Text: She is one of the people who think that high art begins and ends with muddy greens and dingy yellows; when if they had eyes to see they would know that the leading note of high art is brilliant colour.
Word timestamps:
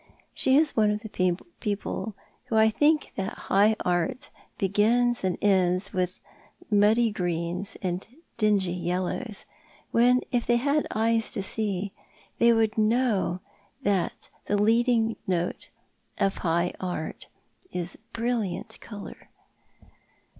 She 0.33 0.57
is 0.57 0.75
one 0.75 0.89
of 0.89 1.01
the 1.03 1.37
people 1.59 2.15
who 2.45 2.69
think 2.71 3.11
that 3.17 3.37
high 3.51 3.75
art 3.85 4.31
begins 4.57 5.23
and 5.23 5.37
ends 5.43 5.93
with 5.93 6.19
muddy 6.71 7.11
greens 7.11 7.77
and 7.83 8.07
dingy 8.35 8.71
yellows; 8.71 9.45
when 9.91 10.21
if 10.31 10.47
they 10.47 10.55
had 10.55 10.87
eyes 10.89 11.31
to 11.33 11.43
see 11.43 11.91
they 12.39 12.51
would 12.51 12.79
know 12.79 13.41
that 13.83 14.31
the 14.47 14.57
leading 14.57 15.17
note 15.27 15.69
of 16.17 16.37
high 16.39 16.73
art 16.79 17.27
is 17.71 17.97
brilliant 18.11 18.79
colour. 18.79 19.29